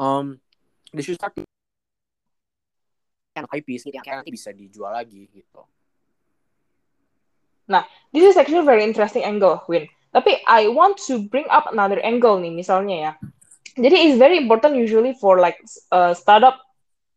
Um, 0.00 0.40
they 0.96 1.04
should 1.04 1.20
start 1.20 1.36
IPs 3.38 3.86
gitu 3.86 3.94
yang 3.94 4.18
nanti 4.18 4.34
bisa 4.34 4.50
dijual 4.50 4.90
lagi 4.90 5.30
gitu. 5.30 5.62
Nah, 7.68 7.84
this 8.12 8.24
is 8.24 8.36
actually 8.36 8.64
very 8.64 8.82
interesting 8.82 9.24
angle, 9.24 9.60
Win. 9.68 9.88
Tapi 10.16 10.40
I 10.48 10.72
want 10.72 10.96
to 11.06 11.28
bring 11.28 11.44
up 11.52 11.68
another 11.68 12.00
angle 12.00 12.40
nih, 12.40 12.52
misalnya 12.52 12.96
ya. 12.96 13.12
Jadi 13.78 13.96
it's 14.10 14.18
very 14.18 14.40
important 14.40 14.74
usually 14.74 15.14
for 15.14 15.38
like 15.38 15.60
a 15.92 16.16
startup 16.16 16.58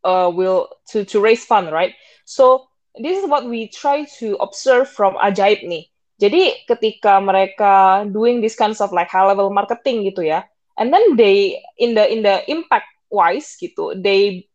uh, 0.03 0.29
will 0.29 0.69
to 0.93 1.07
to 1.07 1.17
raise 1.23 1.47
fund, 1.47 1.71
right? 1.71 1.95
So 2.27 2.69
this 2.99 3.17
is 3.17 3.25
what 3.25 3.47
we 3.47 3.71
try 3.71 4.05
to 4.21 4.37
observe 4.43 4.91
from 4.91 5.17
Ajaib 5.17 5.65
nih. 5.65 5.89
Jadi 6.21 6.67
ketika 6.69 7.17
mereka 7.17 8.05
doing 8.05 8.45
this 8.45 8.53
kinds 8.53 8.77
of 8.77 8.93
like 8.93 9.09
high 9.09 9.25
level 9.25 9.49
marketing 9.49 10.05
gitu 10.05 10.21
ya, 10.29 10.45
and 10.77 10.93
then 10.93 11.17
they 11.17 11.57
in 11.81 11.97
the 11.97 12.05
in 12.05 12.21
the 12.21 12.45
impact 12.45 12.85
wise 13.11 13.57
gitu 13.59 13.93
they 13.97 14.47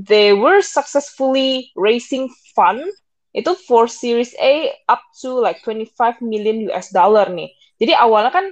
they 0.00 0.32
were 0.32 0.64
successfully 0.64 1.70
raising 1.76 2.26
fund 2.56 2.82
itu 3.34 3.50
for 3.66 3.90
Series 3.90 4.32
A 4.38 4.70
up 4.86 5.02
to 5.18 5.34
like 5.42 5.58
25 5.66 6.22
million 6.22 6.70
US 6.70 6.94
dollar 6.94 7.26
nih. 7.28 7.50
Jadi 7.82 7.92
awalnya 7.98 8.30
kan 8.30 8.46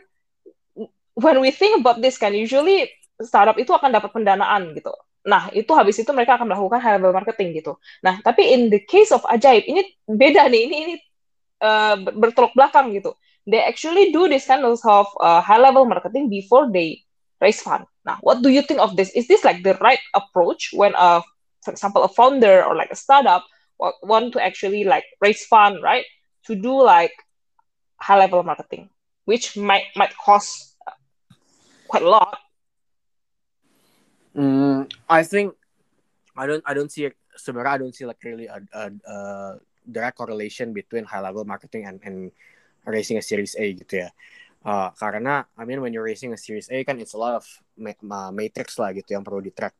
when 1.15 1.39
we 1.39 1.55
think 1.55 1.79
about 1.79 2.03
this 2.03 2.19
kan 2.19 2.35
usually 2.35 2.91
startup 3.23 3.55
itu 3.57 3.71
akan 3.71 3.95
dapat 3.95 4.11
pendanaan 4.11 4.75
gitu. 4.75 4.91
Nah, 5.23 5.55
itu 5.55 5.71
habis 5.71 6.03
itu 6.03 6.11
mereka 6.11 6.35
akan 6.35 6.51
melakukan 6.51 6.83
high 6.83 6.99
level 6.99 7.15
marketing 7.15 7.55
gitu. 7.55 7.79
Nah, 8.03 8.19
tapi 8.27 8.51
in 8.51 8.75
the 8.75 8.83
case 8.83 9.15
of 9.15 9.23
Ajaib 9.31 9.63
ini 9.71 9.87
beda 10.11 10.51
nih. 10.51 10.67
Ini 10.67 10.77
ini 10.83 10.95
uh, 11.63 11.97
bertolak 12.11 12.51
belakang 12.59 12.91
gitu. 12.91 13.15
They 13.47 13.63
actually 13.63 14.11
do 14.11 14.27
this 14.27 14.51
kind 14.51 14.67
of 14.67 14.83
uh, 14.83 15.39
high 15.43 15.63
level 15.63 15.87
marketing 15.87 16.27
before 16.27 16.71
they 16.71 17.07
raise 17.39 17.63
fund. 17.63 17.87
Now, 18.03 18.19
what 18.23 18.43
do 18.43 18.51
you 18.51 18.67
think 18.67 18.83
of 18.83 18.99
this? 18.99 19.15
Is 19.15 19.31
this 19.31 19.47
like 19.47 19.63
the 19.63 19.79
right 19.79 20.03
approach 20.15 20.75
when 20.75 20.95
a, 20.99 21.23
for 21.63 21.71
example, 21.71 22.03
a 22.03 22.11
founder 22.11 22.67
or 22.67 22.75
like 22.75 22.91
a 22.91 22.99
startup 22.99 23.47
want 24.03 24.33
to 24.35 24.39
actually 24.39 24.85
like 24.85 25.05
raise 25.21 25.45
fund, 25.45 25.83
right? 25.83 26.07
To 26.47 26.55
do 26.55 26.75
like 26.83 27.13
high 27.99 28.19
level 28.19 28.43
marketing, 28.43 28.91
which 29.25 29.57
might 29.57 29.91
might 29.95 30.15
cost 30.19 30.77
quite 31.87 32.03
a 32.03 32.11
lot. 32.11 32.39
Mm, 34.33 34.89
I 35.09 35.23
think 35.23 35.55
I 36.37 36.47
don't 36.47 36.65
I 36.67 36.73
don't 36.73 36.91
see 36.91 37.11
sebenarnya 37.37 37.73
I 37.77 37.79
don't 37.79 37.95
see 37.95 38.07
like 38.07 38.23
really 38.25 38.49
a, 38.49 38.61
a, 38.73 38.83
a 38.89 39.17
direct 39.85 40.17
correlation 40.17 40.73
between 40.73 41.05
high 41.05 41.21
level 41.21 41.45
marketing 41.45 41.85
and 41.85 42.01
and 42.05 42.33
raising 42.87 43.19
a 43.19 43.25
series 43.25 43.55
A 43.59 43.75
gitu 43.77 44.07
ya. 44.07 44.11
Uh, 44.63 44.95
karena 44.95 45.45
I 45.59 45.67
mean 45.67 45.83
when 45.83 45.91
you're 45.91 46.07
raising 46.07 46.31
a 46.33 46.41
series 46.41 46.71
A 46.71 46.87
kan 46.87 47.03
it's 47.03 47.19
a 47.19 47.21
lot 47.21 47.35
of 47.35 47.45
ma 48.03 48.31
matrix 48.31 48.79
lah 48.79 48.95
gitu 48.95 49.19
yang 49.19 49.27
perlu 49.27 49.43
di 49.43 49.51
track. 49.51 49.75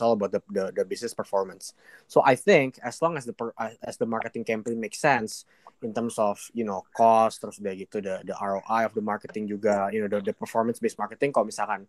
It's 0.00 0.08
all 0.08 0.16
about 0.16 0.32
the, 0.32 0.40
the 0.48 0.72
the 0.72 0.84
business 0.88 1.12
performance. 1.12 1.76
So 2.08 2.24
I 2.24 2.32
think 2.32 2.80
as 2.80 3.04
long 3.04 3.20
as 3.20 3.28
the 3.28 3.36
as 3.84 4.00
the 4.00 4.08
marketing 4.08 4.48
campaign 4.48 4.80
makes 4.80 4.96
sense 4.96 5.44
in 5.84 5.92
terms 5.92 6.16
of 6.16 6.40
you 6.56 6.64
know 6.64 6.88
cost 6.96 7.44
terus 7.44 7.60
udah 7.60 7.76
gitu 7.76 8.00
the 8.00 8.24
the 8.24 8.32
ROI 8.32 8.88
of 8.88 8.96
the 8.96 9.04
marketing 9.04 9.44
juga 9.44 9.92
you 9.92 10.00
know 10.00 10.08
the, 10.08 10.24
the 10.24 10.32
performance 10.32 10.80
based 10.80 10.96
marketing 10.96 11.36
kalau 11.36 11.52
misalkan 11.52 11.84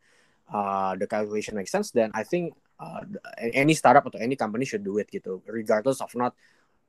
uh, 0.51 0.91
the 0.99 1.07
calculation 1.07 1.55
makes 1.55 1.71
sense 1.71 1.95
then 1.95 2.11
I 2.11 2.27
think 2.27 2.51
uh, 2.83 3.07
any 3.39 3.71
startup 3.71 4.03
atau 4.03 4.19
any 4.19 4.35
company 4.35 4.67
should 4.67 4.83
do 4.83 4.99
it 4.99 5.07
gitu 5.07 5.39
regardless 5.47 6.03
of 6.03 6.11
not 6.19 6.35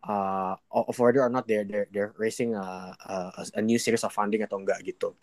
uh, 0.02 0.58
of 0.74 0.98
whether 0.98 1.22
or 1.22 1.30
not 1.30 1.46
they're 1.46 1.62
they're, 1.62 1.86
they're 1.94 2.14
raising 2.18 2.58
a, 2.58 2.98
a, 3.06 3.46
a 3.58 3.62
new 3.62 3.78
series 3.78 4.02
of 4.02 4.10
funding 4.10 4.42
atau 4.42 4.58
enggak 4.58 4.82
gitu. 4.82 5.14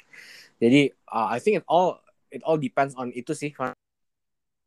Jadi 0.63 0.96
uh, 1.12 1.27
I 1.27 1.44
think 1.44 1.60
it 1.60 1.65
all 1.68 2.00
it 2.32 2.39
all 2.48 2.56
depends 2.56 2.96
on 2.96 3.12
itu 3.12 3.36
sih 3.36 3.51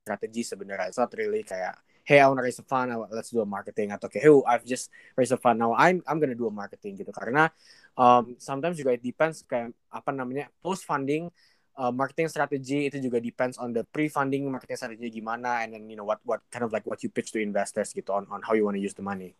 strategi 0.02 0.42
sebenarnya. 0.42 0.90
It's 0.90 0.98
not 0.98 1.14
really 1.14 1.46
kayak 1.46 1.78
hey 2.02 2.18
I 2.18 2.26
wanna 2.26 2.42
raise 2.42 2.58
a 2.58 2.66
fund, 2.66 2.90
let's 3.14 3.30
do 3.30 3.40
a 3.40 3.48
marketing 3.48 3.94
atau 3.94 4.10
kayak 4.10 4.26
hey 4.26 4.34
I've 4.50 4.66
just 4.66 4.90
raised 5.14 5.30
a 5.30 5.38
fund 5.38 5.62
now 5.62 5.72
I'm 5.78 6.02
I'm 6.04 6.18
gonna 6.18 6.36
do 6.36 6.50
a 6.50 6.54
marketing 6.54 6.98
gitu 6.98 7.14
karena 7.14 7.48
um, 7.94 8.34
sometimes 8.42 8.74
juga 8.74 8.98
it 8.98 9.02
depends 9.02 9.46
kayak 9.46 9.70
apa 9.94 10.10
namanya 10.10 10.50
post 10.58 10.82
funding 10.82 11.30
uh, 11.78 11.94
marketing 11.94 12.26
strategy 12.26 12.90
itu 12.90 12.98
juga 12.98 13.22
depends 13.22 13.56
on 13.56 13.70
the 13.70 13.86
pre-funding 13.94 14.50
marketing 14.50 14.76
strategy 14.76 15.22
gimana 15.22 15.62
and 15.62 15.78
then 15.78 15.86
you 15.86 15.94
know 15.94 16.04
what 16.04 16.18
what 16.26 16.42
kind 16.50 16.66
of 16.66 16.74
like 16.74 16.82
what 16.84 16.98
you 17.06 17.08
pitch 17.08 17.30
to 17.30 17.38
investors 17.38 17.94
gitu 17.94 18.10
on 18.10 18.26
on 18.34 18.42
how 18.42 18.52
you 18.52 18.66
want 18.66 18.74
to 18.74 18.82
use 18.82 18.98
the 18.98 19.04
money. 19.04 19.38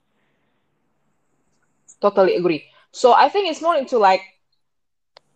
Totally 1.98 2.38
agree. 2.38 2.66
So 2.90 3.14
I 3.14 3.30
think 3.30 3.50
it's 3.50 3.62
more 3.62 3.78
into 3.78 3.98
like 3.98 4.22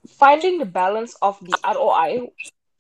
finding 0.07 0.59
the 0.59 0.67
balance 0.67 1.15
of 1.23 1.39
the 1.43 1.55
ROI, 1.63 2.31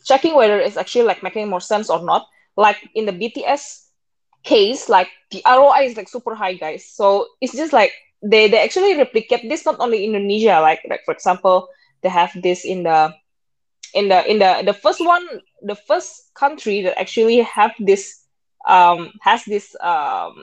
checking 0.04 0.34
whether 0.34 0.58
it's 0.58 0.76
actually 0.76 1.06
like 1.06 1.22
making 1.22 1.50
more 1.50 1.62
sense 1.62 1.90
or 1.90 2.02
not. 2.02 2.26
Like 2.56 2.80
in 2.94 3.06
the 3.06 3.12
BTS 3.12 3.86
case, 4.42 4.88
like 4.88 5.08
the 5.30 5.42
ROI 5.44 5.92
is 5.92 5.96
like 5.96 6.08
super 6.08 6.34
high, 6.34 6.54
guys. 6.54 6.88
So 6.88 7.26
it's 7.40 7.54
just 7.54 7.72
like 7.72 7.92
they 8.22 8.48
they 8.48 8.58
actually 8.58 8.96
replicate 8.96 9.48
this 9.48 9.66
not 9.66 9.80
only 9.80 10.04
Indonesia, 10.04 10.58
like 10.60 10.80
like 10.88 11.04
for 11.04 11.12
example, 11.12 11.68
they 12.02 12.08
have 12.08 12.32
this 12.40 12.64
in 12.64 12.82
the 12.84 13.12
in 13.92 14.08
the 14.08 14.24
in 14.24 14.38
the 14.38 14.62
the 14.64 14.72
first 14.72 15.04
one, 15.04 15.26
the 15.62 15.76
first 15.76 16.32
country 16.34 16.82
that 16.82 16.96
actually 16.98 17.44
have 17.44 17.72
this 17.78 18.24
um 18.66 19.12
has 19.20 19.44
this 19.44 19.76
um 19.84 20.34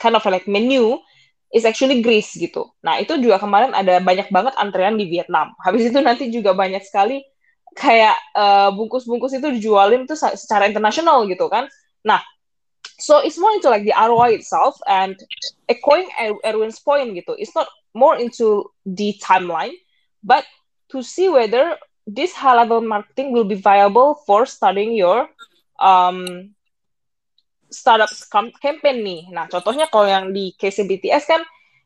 kind 0.00 0.16
of 0.16 0.24
like 0.24 0.48
menu 0.48 0.98
is 1.54 1.64
actually 1.64 2.02
Greece 2.02 2.34
gitu. 2.34 2.66
Nah, 2.82 2.98
itu 2.98 3.16
juga 3.22 3.38
kemarin 3.38 3.72
ada 3.72 4.02
banyak 4.02 4.28
banget 4.34 4.54
antrean 4.58 4.98
di 4.98 5.06
Vietnam. 5.06 5.54
Habis 5.64 5.88
itu 5.88 5.98
nanti 6.02 6.28
juga 6.28 6.52
banyak 6.52 6.82
sekali 6.82 7.22
kayak 7.76 8.16
uh, 8.32 8.72
bungkus-bungkus 8.72 9.36
itu 9.36 9.60
dijualin 9.60 10.08
tuh 10.08 10.16
secara 10.16 10.64
internasional 10.64 11.28
gitu 11.28 11.46
kan. 11.52 11.68
Nah, 12.02 12.24
so 12.96 13.20
it's 13.20 13.36
more 13.36 13.52
into 13.52 13.68
like 13.68 13.84
the 13.84 13.92
ROI 13.92 14.40
itself 14.40 14.80
and 14.88 15.14
echoing 15.68 16.08
er-, 16.16 16.40
Erwin's 16.40 16.80
point 16.80 17.12
gitu. 17.12 17.36
It's 17.36 17.52
not 17.52 17.68
more 17.92 18.16
into 18.16 18.72
the 18.88 19.14
timeline, 19.20 19.76
but 20.24 20.48
to 20.88 21.04
see 21.04 21.28
whether 21.28 21.76
this 22.08 22.32
level 22.40 22.80
marketing 22.80 23.36
will 23.36 23.44
be 23.44 23.58
viable 23.58 24.16
for 24.24 24.46
starting 24.48 24.96
your 24.96 25.28
um, 25.76 26.52
startup 27.68 28.08
campaign 28.62 29.04
nih. 29.04 29.22
Nah, 29.34 29.50
contohnya 29.52 29.90
kalau 29.92 30.08
yang 30.08 30.32
di 30.32 30.56
case 30.56 30.80
BTS 30.80 31.28
kan 31.28 31.42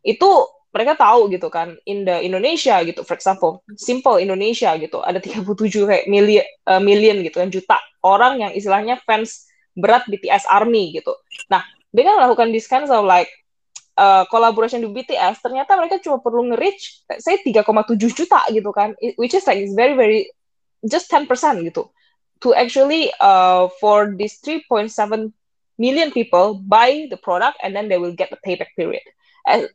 itu 0.07 0.31
mereka 0.71 0.95
tahu 0.95 1.27
gitu 1.35 1.51
kan 1.51 1.75
in 1.87 2.07
the 2.07 2.23
Indonesia 2.23 2.79
gitu 2.87 3.03
for 3.03 3.19
example 3.19 3.67
simple 3.75 4.23
Indonesia 4.23 4.71
gitu 4.79 5.03
ada 5.03 5.19
37 5.19 5.59
kayak 5.67 6.05
million 6.07 6.47
uh, 6.71 6.79
million 6.79 7.19
gitu 7.27 7.43
kan 7.43 7.51
juta 7.51 7.77
orang 8.07 8.39
yang 8.41 8.53
istilahnya 8.55 9.03
fans 9.03 9.51
berat 9.75 10.07
BTS 10.11 10.51
Army 10.51 10.99
gitu. 10.99 11.15
Nah, 11.47 11.63
dengan 11.95 12.19
melakukan 12.23 12.51
this 12.55 12.67
kind 12.67 12.87
of 12.87 13.03
like 13.07 13.31
uh, 13.99 14.25
collaboration 14.31 14.83
di 14.83 14.89
BTS 14.91 15.43
ternyata 15.43 15.75
mereka 15.75 15.99
cuma 16.03 16.23
perlu 16.23 16.55
nge-reach 16.55 17.07
saya 17.19 17.39
3,7 17.43 17.99
juta 17.99 18.41
gitu 18.51 18.71
kan 18.71 18.95
which 19.19 19.35
is 19.35 19.45
like 19.45 19.59
is 19.59 19.75
very 19.75 19.99
very 19.99 20.31
just 20.87 21.11
10% 21.13 21.27
gitu 21.67 21.91
to 22.41 22.57
actually 22.57 23.13
uh, 23.21 23.69
for 23.83 24.17
this 24.17 24.41
3.7 24.41 24.89
million 25.77 26.09
people 26.15 26.57
buy 26.57 27.11
the 27.13 27.19
product 27.21 27.61
and 27.61 27.77
then 27.77 27.91
they 27.91 28.01
will 28.01 28.15
get 28.15 28.33
the 28.33 28.41
payback 28.41 28.73
period 28.79 29.05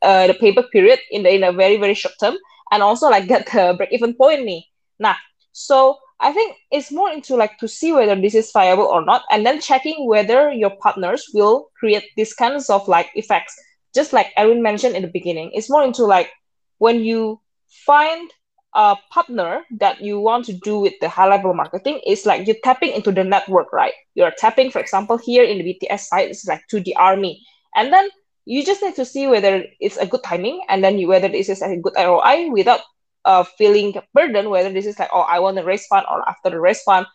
uh, 0.01 0.27
the 0.27 0.33
payback 0.33 0.71
period 0.71 0.99
in 1.11 1.23
the 1.23 1.33
in 1.33 1.43
a 1.43 1.51
very 1.51 1.77
very 1.77 1.93
short 1.93 2.15
term 2.19 2.35
and 2.71 2.83
also 2.83 3.09
like 3.09 3.27
get 3.27 3.45
the 3.51 3.73
break 3.77 3.91
even 3.91 4.13
point 4.13 4.41
nih 4.41 4.63
nah 4.99 5.15
so 5.51 5.97
I 6.19 6.31
think 6.31 6.55
it's 6.71 6.91
more 6.91 7.11
into 7.11 7.35
like 7.35 7.57
to 7.59 7.67
see 7.67 7.91
whether 7.91 8.15
this 8.15 8.35
is 8.35 8.51
viable 8.51 8.87
or 8.87 9.03
not 9.03 9.23
and 9.31 9.45
then 9.45 9.59
checking 9.59 10.07
whether 10.07 10.51
your 10.51 10.71
partners 10.79 11.27
will 11.33 11.71
create 11.77 12.07
these 12.15 12.33
kinds 12.33 12.69
of 12.69 12.87
like 12.87 13.11
effects 13.15 13.55
just 13.95 14.11
like 14.11 14.33
Erin 14.35 14.61
mentioned 14.61 14.95
in 14.95 15.01
the 15.01 15.07
beginning, 15.07 15.51
it's 15.53 15.69
more 15.69 15.83
into 15.83 16.03
like 16.03 16.29
when 16.77 16.99
you 16.99 17.39
find 17.87 18.29
a 18.75 18.97
partner 19.09 19.63
that 19.79 20.01
you 20.01 20.19
want 20.19 20.45
to 20.45 20.53
do 20.53 20.79
with 20.79 20.93
the 20.99 21.07
high 21.07 21.29
level 21.29 21.53
marketing, 21.53 22.01
it's 22.05 22.25
like 22.25 22.45
you're 22.45 22.57
tapping 22.61 22.91
into 22.91 23.11
the 23.13 23.23
network, 23.23 23.71
right? 23.71 23.93
You're 24.13 24.33
tapping, 24.37 24.69
for 24.69 24.79
example, 24.79 25.17
here 25.17 25.45
in 25.45 25.59
the 25.59 25.63
BTS 25.63 26.01
side, 26.01 26.29
it's 26.29 26.45
like 26.45 26.67
to 26.67 26.81
the 26.81 26.93
army. 26.97 27.41
And 27.73 27.93
then 27.93 28.09
you 28.45 28.63
just 28.63 28.81
need 28.83 28.95
to 28.95 29.05
see 29.05 29.27
whether 29.27 29.65
it's 29.79 29.97
a 29.97 30.05
good 30.07 30.23
timing 30.23 30.61
and 30.69 30.83
then 30.83 30.97
you, 30.99 31.07
whether 31.07 31.27
this 31.27 31.49
is 31.49 31.61
a 31.61 31.75
good 31.77 31.93
ROI 31.97 32.49
without 32.51 32.81
uh, 33.25 33.43
feeling 33.43 33.93
burden, 34.13 34.49
whether 34.49 34.71
this 34.71 34.85
is 34.85 34.99
like, 34.99 35.09
oh, 35.13 35.21
I 35.21 35.39
want 35.39 35.57
to 35.57 35.63
raise 35.63 35.85
fund 35.87 36.05
or 36.09 36.27
after 36.27 36.49
the 36.49 36.59
raise 36.59 36.81
fund, 36.83 37.07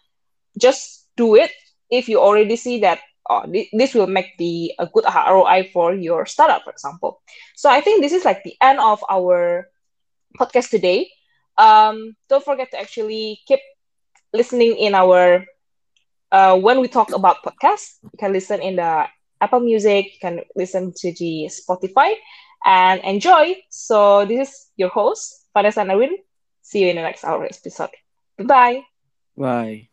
just 0.59 1.09
do 1.17 1.37
it 1.37 1.53
if 1.91 2.09
you 2.09 2.21
already 2.21 2.57
see 2.57 2.81
that 2.81 3.01
oh, 3.31 3.45
this 3.73 3.95
will 3.95 4.07
make 4.07 4.37
the 4.39 4.73
a 4.79 4.87
good 4.87 5.05
ROI 5.05 5.71
for 5.73 5.95
your 5.95 6.27
startup, 6.27 6.65
for 6.65 6.71
example. 6.71 7.23
So 7.57 7.71
I 7.71 7.81
think 7.81 8.03
this 8.03 8.13
is 8.13 8.25
like 8.25 8.43
the 8.43 8.55
end 8.61 8.81
of 8.81 9.03
our 9.09 9.69
podcast 10.39 10.71
today. 10.71 11.11
Um, 11.57 12.17
don't 12.29 12.45
forget 12.45 12.71
to 12.73 12.81
actually 12.81 13.41
keep 13.47 13.61
listening 14.33 14.77
in 14.77 14.95
our 14.95 15.45
uh, 16.33 16.59
when 16.59 16.81
we 16.81 16.89
talk 16.89 17.13
about 17.15 17.43
podcast. 17.45 17.99
You 18.03 18.19
can 18.19 18.33
listen 18.33 18.61
in 18.61 18.77
the 18.77 19.07
Apple 19.40 19.61
Music, 19.61 20.06
you 20.14 20.20
can 20.20 20.40
listen 20.54 20.92
to 20.97 21.12
the 21.12 21.50
Spotify 21.50 22.14
and 22.64 23.00
enjoy. 23.02 23.56
So 23.70 24.26
this 24.26 24.50
is 24.50 24.70
your 24.76 24.90
host, 24.90 25.47
Vanessa 25.54 25.80
Narwin. 25.80 26.12
See 26.62 26.82
you 26.82 26.88
in 26.88 26.97
the 26.97 27.02
next 27.02 27.25
hour 27.25 27.44
episode. 27.44 27.90
Bye-bye. 28.38 28.82
Bye. 29.37 29.89